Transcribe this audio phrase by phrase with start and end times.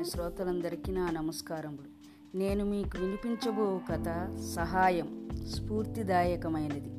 [0.00, 1.88] ప్రియమైన శ్రోతలందరికీ నా నమస్కారములు.
[2.36, 6.90] నేను మీకు వినిపించబో కథ సహాయం స్ఫూర్తిదాయకమైనది.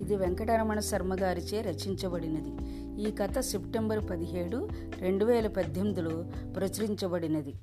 [0.00, 2.52] ఇది వెంకటరమణ శర్మ గారిచే రచించబడినది.
[3.02, 4.68] ఈ కథ సెప్టెంబర్ పదిహేడు
[4.98, 6.24] రెండు వేల పద్దెనిమిదిలో
[6.56, 7.54] ప్రచురించబడినది.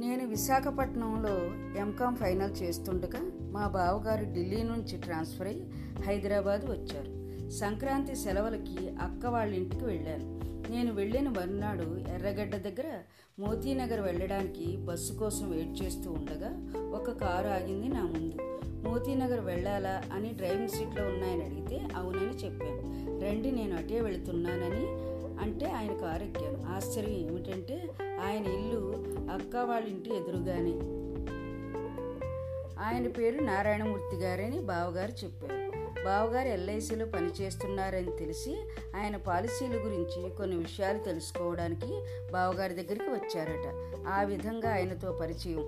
[0.00, 1.36] నేను విశాఖపట్నంలో
[1.80, 5.70] ఎంకామ్ ఫైనల్ చేస్తుండగా మా బావగారు ఢిల్లీ నుంచి ట్రాన్స్ఫర్ అయి
[6.06, 7.11] హైదరాబాద్ వచ్చారు.
[7.52, 10.40] సంక్రాంతి సెలవులకి అక్క వాళ్ళ ఇంటికి వెళ్ళాను.
[10.70, 12.98] నేను వెళ్ళిన మరునాడు ఎర్రగడ్డ దగ్గర
[13.38, 16.50] మోతీనగర్ వెళ్ళడానికి బస్సు కోసం వెయిట్ చేస్తూ ఉండగా
[16.96, 18.36] ఒక కారు ఆగింది నా ముందు.
[18.88, 22.82] మోతీనగర్ వెళ్ళాలా అని డ్రైవింగ్ సీట్లో ఉన్నాయని అడిగితే అవునని చెప్పాను.
[23.24, 24.86] రండి నేను అటే వెళుతున్నానని
[25.44, 26.64] అంటే ఆయన కారు ఎక్కాను.
[26.68, 30.74] ఆశ్చర్యం ఏమిటంటే ఆయన ఇల్లు అక్క వాళ్ళ ఇంటి ఎదురుగానే.
[32.84, 35.61] ఆయన పేరు నారాయణమూర్తి గారని బావగారు చెప్పారు.
[36.04, 38.62] బావగారు ఎల్ఐసిలో పనిచేస్తున్నారని తెలిసి
[38.96, 43.74] ఆయన పాలసీల గురించి కొన్ని విషయాలు తెలుసుకోవడానికి బావగారి దగ్గరికి వచ్చారట.
[44.08, 45.64] ఆ విధంగా ఆయనతో పరిచయం.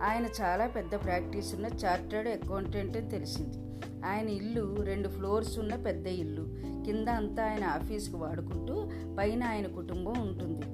[0.00, 3.56] ఆయన చాలా పెద్ద ప్రాక్టీస్ ఉన్న చార్టర్డ్ అకౌంటెంట్ అని తెలిసింది.
[4.06, 6.46] ఆయన ఇల్లు రెండు ఫ్లోర్స్ ఉన్న పెద్ద ఇల్లు.
[6.84, 10.66] కింద అంతా ఆయన ఆఫీస్కి వాడుకుంటూ పైన ఆయన కుటుంబం ఉంటుంది.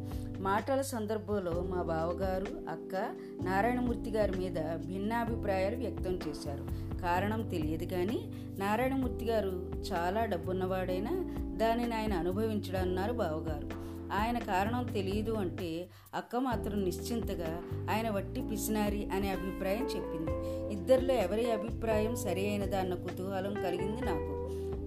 [0.42, 2.94] మాటల సందర్భంలో మా బావగారు అక్క
[3.42, 6.87] నారాయణమూర్తి గారి మీద భిన్నాభిప్రాయాలు వ్యక్తం చేశారు.
[7.00, 11.10] కారణం తెలియదు కానీ నారాయణమూర్తి గారు చాలా డబ్బున్నవాడైనా
[11.56, 13.88] దానిని ఆయన అనుభవించడన్నారు బావగారు.
[14.12, 20.30] ఆయన కారణం తెలియదు అంటే అక్క మాత్రం నిశ్చింతగా ఆయన వట్టి పిసినారి అనే అభిప్రాయం చెప్పింది.
[20.72, 24.38] ఇద్దరిలో ఎవరి అభిప్రాయం సరి అయినదన్న కుతూహలం కలిగింది నాకు.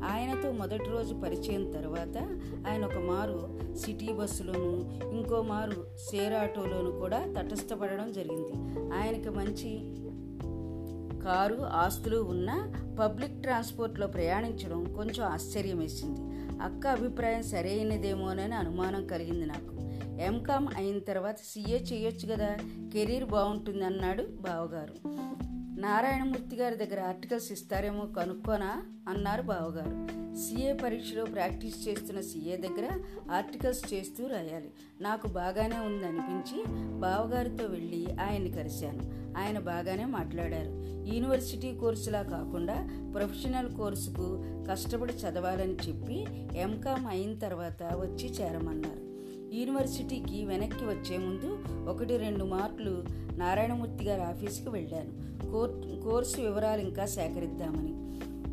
[0.06, 2.18] ఆయనతో మొదటి రోజు పరిచయం తర్వాత
[2.70, 8.54] ఆయన ఒక మారు సిటీ బస్సులోను ఇంకో మారు షేర్ ఆటోలోను కూడా తటస్థపడడం జరిగింది.
[8.94, 9.72] ఆయనకి మంచి
[11.24, 16.20] కారు ఆస్తులు ఉన్న పబ్లిక్ ట్రాన్స్పోర్ట్లో ప్రయాణించడం కొంచెం ఆశ్చర్యం వేసింది
[16.62, 19.82] అక్క అభిప్రాయం సరైనదేమోనని అనుమానం కలిగింది నాకు.
[20.22, 22.58] ఎంకామ్ అయిన తర్వాత సీఏ చేయొచ్చు కదా
[22.94, 24.96] కెరీర్ బాగుంటుంది అన్నాడు బావగారు.
[25.82, 28.84] నారాయణమూర్తి గారి దగ్గర ఆర్టికల్స్ ఇస్తారేమో కనుక్కోనా?
[29.08, 30.22] అన్నారు బావగారు.
[30.36, 32.90] సీఏ పరీక్షలో ప్రాక్టీస్ చేస్తున్న సీఏ దగ్గర
[33.32, 34.72] ఆర్టికల్స్ చేస్తూ రాయాలి.
[35.02, 36.64] నాకు బాగానే ఉంది అనిపించి
[37.00, 39.04] బావగారితో వెళ్ళి ఆయన్ని కలిశాను.
[39.40, 40.70] ఆయన బాగానే మాట్లాడారు.
[41.14, 46.26] యూనివర్సిటీ కోర్సులా కాకుండా ప్రొఫెషనల్ కోర్సుకు కష్టపడి చదవాలని చెప్పి
[46.60, 49.11] ఎంకామ్ అయిన తర్వాత వచ్చి చేరమన్నారు.
[49.54, 53.04] యూనివర్సిటీకి వెనక్కి వచ్చే ముందు ఒకటి రెండు మార్కులు
[53.38, 55.42] నారాయణమూర్తి గారి ఆఫీస్కి వెళ్ళాను.
[55.52, 58.02] కోర్ కోర్సు వివరాలు ఇంకా సేకరిద్దామని.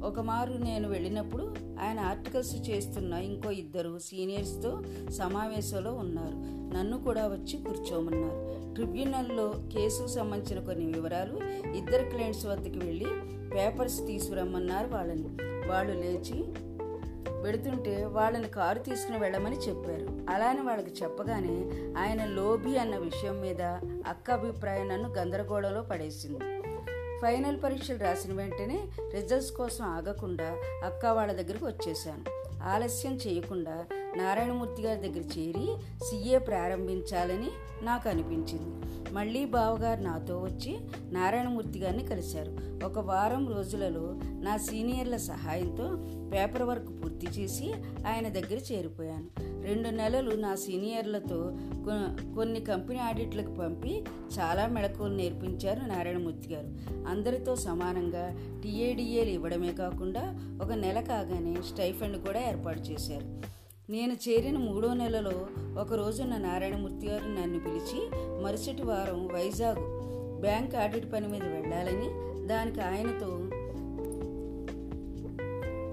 [0.04, 6.34] ఒక మారు నేను వెళ్ళినప్పుడు ఆయన ఆర్టికల్స్ చేస్తున్న ఇంకో ఇద్దరు సీనియర్స్తో సమావేశంలో ఉన్నారు.
[6.76, 8.75] నన్ను కూడా వచ్చి కూర్చోమన్నారు.
[8.75, 11.41] ట్రిబ్యునల్లో కేసుకు సంబంధించిన కొన్ని వివరాలు
[11.76, 13.06] ఇద్దరు క్లయింట్స్ వద్దకు వెళ్ళి
[13.54, 15.28] పేపర్స్ తీసుకురమ్మన్నారు వాళ్ళని.
[15.69, 16.44] వాళ్ళు లేచి
[17.45, 20.33] పెడుతుంటే వాళ్ళని కారు తీసుకుని వెళ్ళమని చెప్పారు.
[20.34, 21.56] అలానే వాళ్ళకి చెప్పగానే
[21.99, 23.62] ఆయన లోభి అన్న విషయం మీద
[24.06, 26.39] అక్క అభిప్రాయం నన్ను గందరగోళంలో పడేసింది.
[27.23, 32.25] ఫైనల్ పరీక్షలు రాసిన వెంటనే రిజల్ట్స్ కోసం ఆగకుండా అక్క వాళ్ళ దగ్గరికి వచ్చేసాను
[32.62, 33.85] ఆలస్యం చేయకుండా
[34.16, 37.50] నారాయణమూర్తి గారి దగ్గర చేరి సీఏ ప్రారంభించాలని
[37.82, 38.88] నాకు అనిపించింది.
[39.12, 40.78] మళ్ళీ బావగారు నాతో వచ్చి
[41.12, 42.56] నారాయణమూర్తి గారిని కలిశారు.
[42.84, 45.88] ఒక వారం రోజులలో నా సీనియర్ల సహాయంతో
[46.32, 47.72] పేపర్ వర్క్ పూర్తి చేసి
[48.06, 49.26] ఆయన దగ్గర చేరిపోయాను.
[49.62, 51.52] రెండు నెలలు నా సీనియర్లతో
[52.34, 54.04] కొన్ని కంపెనీ ఆడిట్లకు పంపి
[54.38, 56.69] చాలా మెళకువలు నేర్పించారు నారాయణమూర్తి గారు.
[57.08, 60.22] అందరితో సమానంగా టీఏడిఏలు ఇవ్వడమే కాకుండా
[60.62, 63.57] ఒక నెల కాగానే స్టైఫండ్ కూడా ఏర్పాటు చేశారు.
[63.91, 65.47] నేను చేరిన మూడో నెలలో
[65.81, 68.10] ఒకరోజున నారాయణమూర్తి గారు నన్ను పిలిచి
[68.43, 69.78] మరుసటి వారం వైజాగ్
[70.41, 72.09] బ్యాంక్ ఆడిట్ పని మీద వెళ్ళాలని
[72.49, 73.26] దానికి ఆయనతో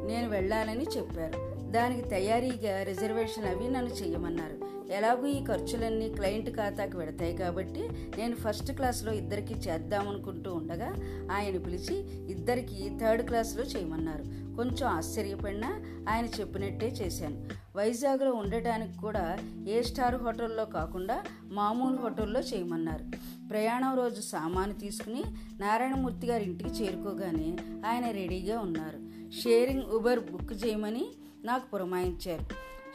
[0.07, 1.55] నేను వెళ్ళాలని చెప్పారు.
[1.71, 4.85] దానికి తయారీగా రిజర్వేషన్ అవి నన్ను చేయమన్నారు.
[4.91, 10.95] ఎలాగూ ఈ ఖర్చులన్నీ క్లయింట్ ఖాతాకి వెడతాయి కాబట్టి నేను ఫస్ట్ క్లాస్లో ఇద్దరికి చేద్దామనుకుంటూ ఉండగా
[11.31, 14.23] ఆయన పిలిచి ఇద్దరికి థర్డ్ క్లాస్లో చేయమన్నారు.
[14.55, 17.64] కొంచెం ఆశ్చర్యపడినా ఆయన చెప్పినట్టే చేశాను.
[17.75, 19.37] వైజాగ్లో ఉండటానికి కూడా
[19.67, 23.05] ఏ స్టార్ హోటల్లో కాకుండా మామూలు హోటల్లో చేయమన్నారు.
[23.49, 25.23] ప్రయాణం రోజు సామాను తీసుకుని
[25.59, 27.49] నారాయణమూర్తి గారి ఇంటికి చేరుకోగానే
[27.87, 28.99] ఆయన రెడీగా ఉన్నారు.
[29.41, 31.05] షేరింగ్ ఉబర్ బుక్ చేయమని
[31.43, 32.45] నాకు పురమాయించారు.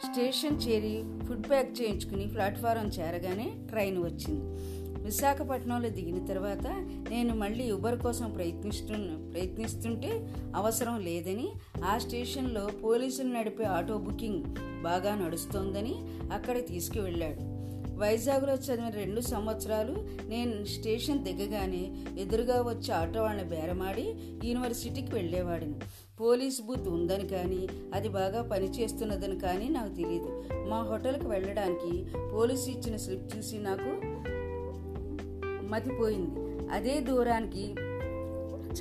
[0.05, 4.45] స్టేషన్ చేరి ఫుడ్ ప్యాక్ చేయించుకుని ప్లాట్ఫారం చేరగానే ట్రైన్ వచ్చింది.
[5.11, 6.67] విశాఖపట్నంలో దిగిన తర్వాత
[7.09, 8.93] నేను మళ్ళీ ఉబర్ కోసం ప్రయత్నిస్తు
[9.31, 11.51] ప్రయత్నిస్తుంటే అవసరం లేదని
[11.85, 14.43] ఆ స్టేషన్లో పోలీసులు నడిపే ఆటో బుకింగ్
[14.83, 15.95] బాగా నడుస్తోందని
[16.33, 17.41] అక్కడ తీసుకువెళ్ళాడు.
[17.99, 24.05] వైజాగ్లో చదివిన రెండు సంవత్సరాలు నేను స్టేషన్ దిగగానే ఎదురుగా వచ్చే ఆటో వాళ్ళని బేరమాడి
[24.47, 25.73] యూనివర్సిటీకి వెళ్ళేవాడిని.
[26.19, 32.95] పోలీస్ బూత్ ఉందని కానీ అది బాగా పనిచేస్తున్నదని కానీ నాకు తెలియదు మా హోటల్కి వెళ్ళడానికి పోలీసు ఇచ్చిన
[32.95, 34.21] స్లిప్ చూసి నాకు
[35.71, 36.39] మతిపోయింది.
[36.73, 37.75] అదే దూరానికి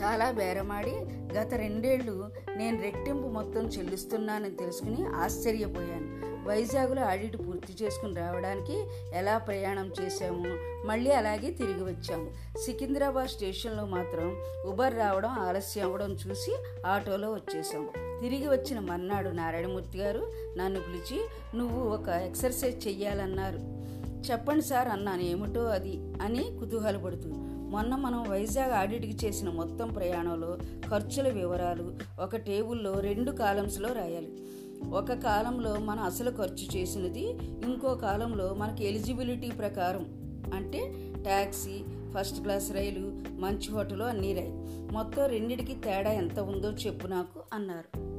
[0.00, 0.94] చాలా బేరమాడి
[1.34, 6.20] గత రెండేళ్ళు నేను రెట్టింపు మొత్తం చెల్లిస్తున్నానని తెలుసుకుని ఆశ్చర్యపోయాను.
[6.48, 8.76] వైజాగ్లో ఆడిట్ పూర్తి చేసుకుని రావడానికి
[9.14, 10.50] ఎలా ప్రయాణం చేశాము?
[10.86, 12.30] మళ్ళీ అలాగే తిరిగి వచ్చాము.
[12.58, 14.36] సికింద్రాబాద్ స్టేషన్లో మాత్రం
[14.66, 17.88] ఉబర్ రావడం ఆలస్యం అవ్వడం చూసి ఆటోలో వచ్చేసాం
[18.20, 20.22] తిరిగి వచ్చిన మర్నాడు నారాయణమూర్తి గారు
[20.58, 21.20] నన్ను పిలిచి
[21.54, 23.80] నువ్వు ఒక ఎక్సర్సైజ్ చెయ్యాలన్నారు.
[24.20, 25.22] చెప్పండి సార్ అన్నాను.
[25.22, 27.30] ఏమిటో అది అని కుతూహలపడుతూ
[27.70, 30.58] మొన్న మనం వైజాగ్ ఆడిట్కి చేసిన మొత్తం ప్రయాణంలో
[30.90, 34.32] ఖర్చుల వివరాలు ఒక టేబుల్లో రెండు కాలమ్స్లో రాయాలి.
[34.90, 37.24] ఒక కాలంలో మనం అసలు ఖర్చు చేసినది
[37.64, 40.06] ఇంకో కాలంలో మనకి ఎలిజిబిలిటీ ప్రకారం
[40.54, 41.84] అంటే ట్యాక్సీ
[42.18, 44.52] ఫస్ట్ క్లాస్ రైలు మంచి హోటలు అన్నీ రాయి.
[44.92, 48.09] మొత్తం రెండిటికి తేడా ఎంత ఉందో చెప్పు నాకు అన్నారు.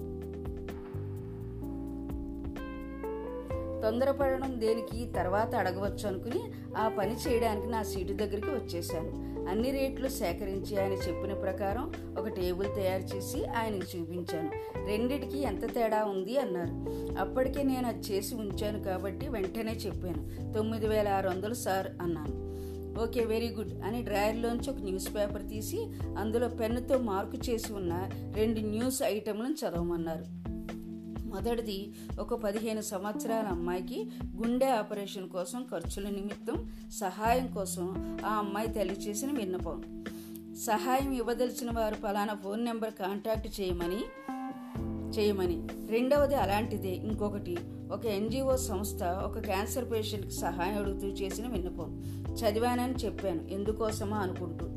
[3.81, 5.12] తొందరపడడం దేనికి?
[5.16, 6.42] తర్వాత అడగవచ్చు అనుకుని
[6.78, 9.31] ఆ పని చేయడానికి నా సీటు దగ్గరికి వచ్చేశాను.
[9.50, 14.51] అన్ని రేట్లు సేకరించి ఆయన చెప్పిన ప్రకారం ఒక టేబుల్ తయారు చేసి ఆయనకు చూపించాను.
[14.88, 16.92] రెండిటికి ఎంత తేడా ఉంది అన్నారు.
[17.19, 20.54] అప్పటికే నేను అది చేసి ఉంచాను కాబట్టి వెంటనే చెప్పాను.
[20.54, 22.51] తొమ్మిది వేల ఆరు వందలు సార్ అన్నాను.
[23.04, 28.60] ఓకే వెరీ గుడ్ అని డ్రాయర్లోంచి ఒక న్యూస్ పేపర్ తీసి అందులో పెన్నుతో మార్కు చేసి ఉన్న రెండు
[28.60, 30.50] న్యూస్ ఐటెంలను చదవమన్నారు.
[31.31, 38.94] మొదటిది ఒక పదిహేను సంవత్సరాల అమ్మాయికి గుండె ఆపరేషన్ కోసం ఖర్చుల నిమిత్తం సహాయం కోసం ఆ అమ్మాయి తల్లి
[38.94, 40.06] చేసిన విన్నపం.
[40.56, 44.04] సహాయం ఇవ్వదలిచిన వారు ఫలానా ఫోన్ నెంబర్ కాంటాక్ట్ చేయమని
[45.19, 45.68] చేయమని.
[45.88, 47.57] రెండవది అలాంటిదే ఇంకొకటి
[47.92, 52.04] ఒక ఎన్జిఓ సంస్థ ఒక క్యాన్సర్ పేషెంట్కి సహాయం అడుగుతూ చేసిన విన్నపం.
[52.34, 54.68] చదివానని చెప్పాను ఎందుకోసమా అనుకుంటూ.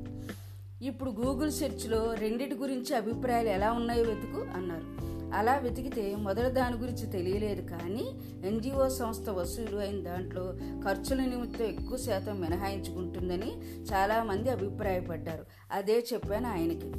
[0.82, 5.13] ఇప్పుడు గూగుల్ సెర్చ్లో రెండిటి గురించి అభిప్రాయాలు ఎలా ఉన్నాయో వెతుకు అన్నారు.
[5.34, 10.52] అలా వెతికితే మొదటి దాని గురించి తెలియలేదు కానీ ఎన్జిఓ సంస్థ వసూలు అయిన దాంట్లో
[10.84, 13.52] ఖర్చుల నిమిత్తం ఎక్కువ శాతం మినహాయించుకుంటుందని
[13.92, 15.44] చాలామంది అభిప్రాయపడ్డారు.
[15.72, 16.92] అదే చెప్పాను ఆయనకి.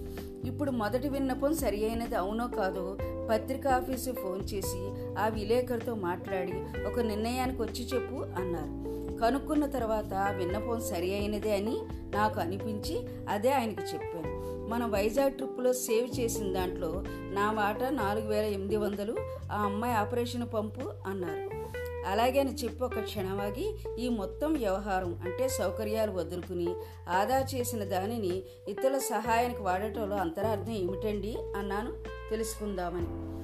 [0.48, 2.98] ఇప్పుడు మొదటి విన్నపం సరి అయినది అవునో కాదో
[3.30, 8.86] పత్రికా ఆఫీసు ఫోన్ చేసి ఆ విలేకరితో మాట్లాడి ఒక నిర్ణయానికి వచ్చి చెప్పు అన్నారు.
[9.18, 11.78] కనుక్కున్న తర్వాత విన్నపం సరి అయినదే అని
[12.12, 14.35] నాకు అనిపించి అదే ఆయనకి చెప్పాను.
[14.68, 19.16] మన వైజాగ్ ట్రిప్లో సేవ్ చేసిన దాంట్లో నా వాటా నాలుగు వేల ఎనిమిది వందలు
[19.52, 21.66] ఆ అమ్మాయి ఆపరేషన్ పంపు అన్నారు.
[22.08, 26.74] అలాగే అని చెప్పి ఒక క్షణవాగి ఈ మొత్తం వ్యవహారం అంటే సౌకర్యాలు వదులుకుని
[27.10, 31.38] ఆదా చేసిన దానిని ఇతరుల సహాయానికి వాడటంలో అంతరార్థం ఏమిటండి?
[31.58, 31.94] అన్నాను.
[32.30, 33.36] తెలుసుకుందామని.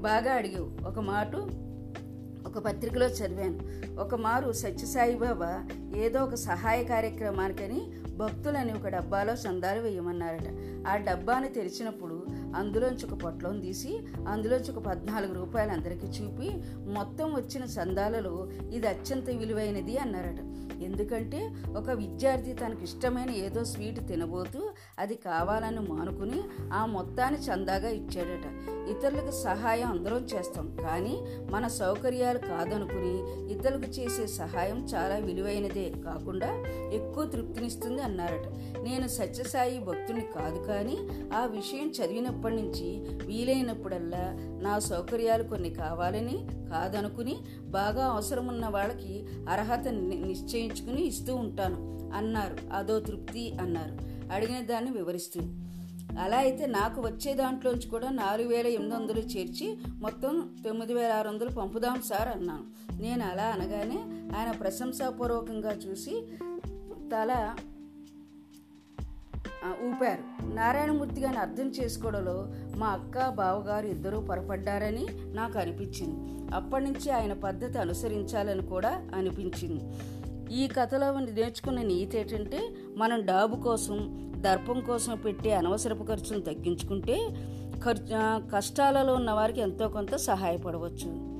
[0.00, 0.88] బాగా అడిగావు.
[0.88, 1.36] ఒక మాట
[2.50, 3.58] ఒక పత్రికలో చదివాను.
[4.00, 10.48] ఒక మారు సత్యసాయిబాబా ఏదో ఒక సహాయ కార్యక్రమానికని భక్తులని ఒక డబ్బాలో చందాలు వేయమన్నారట.
[10.88, 12.26] ఆ డబ్బాని తెరిచినప్పుడు
[12.56, 13.98] అందులోంచి ఒక పొట్లం తీసి
[14.28, 16.50] అందులోంచి ఒక పద్నాలుగు రూపాయలు అందరికీ చూపి
[16.90, 20.40] మొత్తం వచ్చిన చందాలలో ఇది అత్యంత విలువైనది అన్నారట.
[20.82, 26.42] ఎందుకంటే ఒక విద్యార్థి తనకు ఇష్టమైన ఏదో స్వీట్ తినబోతూ అది కావాలని మానుకుని
[26.72, 28.70] ఆ మొత్తాన్ని చందాగా ఇచ్చాడట.
[28.90, 30.76] ఇతరులకు సహాయం అందరం చేస్తాం.
[30.82, 35.92] కానీ మన సౌకర్యాలు కాదనుకుని ఇతరులకు చేసే సహాయం చాలా విలువైనదే.
[36.04, 38.48] కాకుండా ఎక్కువ తృప్తినిస్తుంది అన్నారట.
[38.82, 40.98] నేను సత్యసాయి భక్తుని కాదు కానీ
[41.34, 49.88] ఆ విషయం చదివినప్పటి నుంచి వీలైనప్పుడల్లా నా సౌకర్యాలు కొన్ని కావాలని కాదనుకుని బాగా అవసరమున్న వాళ్ళకి అర్హత
[50.70, 51.90] నిశ్చయించుకుని ఇస్తూ ఉంటాను.
[52.16, 52.74] అన్నారు.
[52.74, 53.96] అదో తృప్తి అన్నారు.
[54.32, 55.40] అడిగిన దాన్ని వివరిస్తూ
[56.20, 61.28] అలా అయితే నాకు వచ్చే దాంట్లోంచి కూడా నాలుగు వేల ఎనిమిది వందలు చేర్చి మొత్తం తొమ్మిది వేల ఆరు
[61.28, 62.64] వందలు పంపుదాం సార్ అన్నాను.
[63.02, 63.98] నేను అలా అనగానే
[64.38, 66.26] ఆయన ప్రశంసాపూర్వకంగా చూసి
[67.12, 67.54] తల
[69.86, 70.52] ఊపారు.
[70.54, 72.46] నారాయణమూర్తి గారిని అర్థం చేసుకోవడంలో
[72.76, 76.40] మా అక్క బావగారు ఇద్దరూ పొరపడ్డారని నాకు అనిపించింది.
[76.54, 79.84] అప్పటి నుంచి ఆయన పద్ధతి అనుసరించాలని కూడా అనిపించింది.
[80.50, 87.28] ఈ కథలో నేర్చుకున్న నీతి ఏంటంటే మనం డాబు కోసం దర్పం కోసం పెట్టే అనవసరపు ఖర్చును తగ్గించుకుంటే
[87.84, 91.30] ఖర్చు కష్టాలలో ఉన్న వారికి ఎంతో కొంత సహాయపడవచ్చు.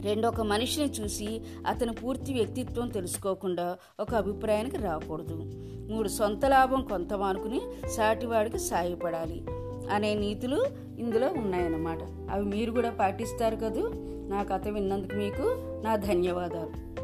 [0.00, 5.52] రెండు ఒక మనిషిని చూసి అతని పూర్తి వ్యక్తిత్వం తెలుసుకోకుండా ఒక అభిప్రాయానికి రాకూడదు.
[5.90, 9.46] మూడు సొంత లాభం కొంత మానుకుని సాటివాడికి సాయపడాలి
[9.90, 10.66] అనే నీతులు
[10.98, 11.98] ఇందులో ఉన్నాయన్నమాట.
[12.30, 13.90] అవి మీరు కూడా పాటిస్తారు కదూ?
[14.28, 15.42] నా కథ విన్నందుకు మీకు
[15.84, 16.94] నా ధన్యవాదాలు.